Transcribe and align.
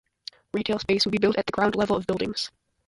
Retail 0.55 0.79
space 0.79 1.05
would 1.05 1.11
be 1.11 1.19
built 1.19 1.37
at 1.37 1.45
the 1.45 1.51
ground 1.51 1.75
level 1.75 1.95
of 1.95 2.07
buildings. 2.07 2.49